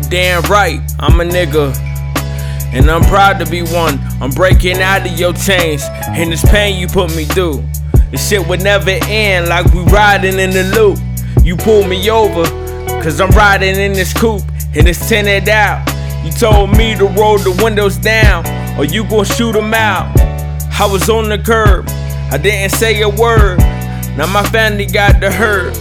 [0.00, 1.76] damn right, I'm a nigga.
[2.72, 3.98] And I'm proud to be one.
[4.20, 5.82] I'm breaking out of your chains.
[6.08, 7.64] And this pain you put me through.
[8.10, 10.98] This shit would never end like we riding in the loop.
[11.44, 12.44] You pull me over,
[13.02, 14.42] cause I'm riding in this coupe
[14.74, 15.88] and it's tinted out.
[16.24, 18.46] You told me to roll the windows down
[18.78, 20.18] or you gon' shoot them out.
[20.78, 21.88] I was on the curb,
[22.30, 23.58] I didn't say a word.
[24.16, 25.74] Now my family got the hurt.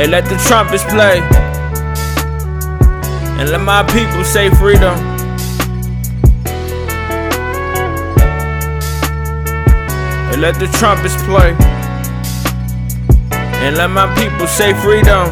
[0.00, 1.20] Hey, let the trumpets play.
[3.38, 4.96] And let my people say freedom.
[10.30, 11.54] Hey, let the trumpets play.
[13.60, 15.28] And let my people say freedom.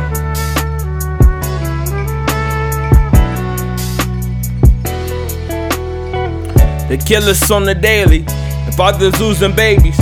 [6.90, 9.98] They kill us on the daily, and fathers losing babies.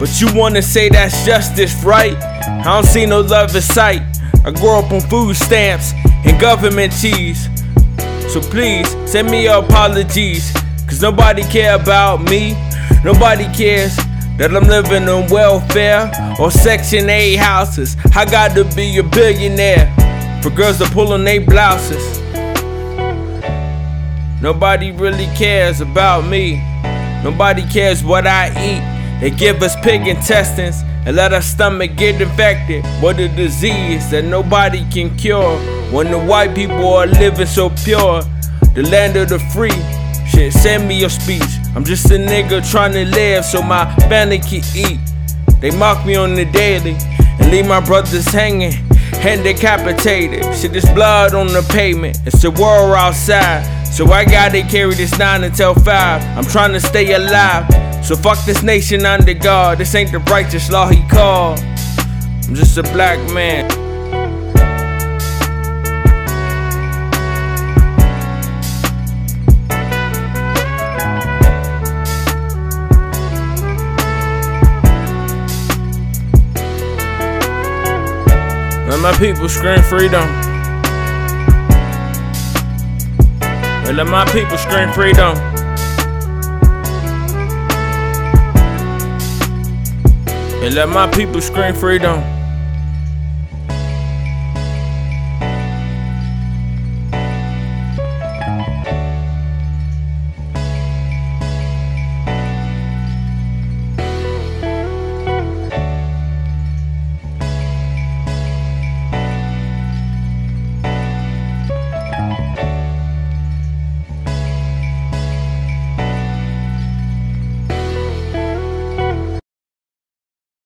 [0.00, 2.16] But you wanna say that's justice, right?
[2.16, 4.00] I don't see no love in sight.
[4.46, 5.92] I grew up on food stamps
[6.24, 7.50] and government cheese.
[8.32, 10.52] So please send me your apologies.
[10.86, 12.52] Cause nobody care about me.
[13.04, 13.94] Nobody cares
[14.38, 17.94] that I'm living on welfare or Section 8 houses.
[18.16, 19.86] I got to be a billionaire
[20.42, 22.18] for girls to pull on their blouses.
[24.40, 26.56] Nobody really cares about me.
[27.22, 28.99] Nobody cares what I eat.
[29.20, 34.24] They give us pig intestines and let our stomach get infected with a disease that
[34.24, 35.58] nobody can cure.
[35.92, 38.22] When the white people are living so pure,
[38.74, 39.70] the land of the free.
[40.26, 41.42] Shit, send me your speech.
[41.74, 45.00] I'm just a nigga trying to live so my family can eat.
[45.60, 46.96] They mock me on the daily
[47.38, 48.72] and leave my brothers hanging
[49.16, 50.44] and decapitated.
[50.56, 52.18] Shit, there's blood on the pavement.
[52.24, 53.79] It's a world outside.
[53.90, 56.22] So I gotta carry this nine until five.
[56.38, 57.66] I'm trying to stay alive.
[58.04, 59.78] So fuck this nation under God.
[59.78, 61.60] This ain't the righteous law he called.
[61.60, 63.68] I'm just a black man.
[78.88, 80.49] Let my people scream freedom.
[83.90, 85.36] And let my people scream freedom.
[90.62, 92.39] And let my people scream freedom.